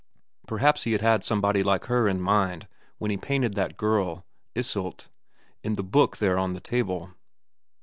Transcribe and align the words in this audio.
Perhaps 0.47 0.81
he 0.81 0.93
had 0.93 1.01
had 1.01 1.23
somebody 1.23 1.61
like 1.61 1.85
her 1.85 2.07
in 2.07 2.19
mind 2.19 2.67
when 2.97 3.11
he 3.11 3.17
painted 3.17 3.53
that 3.53 3.77
girl, 3.77 4.25
Iseult, 4.55 5.09
in 5.63 5.73
the 5.75 5.83
book 5.83 6.17
there 6.17 6.39
on 6.39 6.53
the 6.53 6.59
table. 6.59 7.11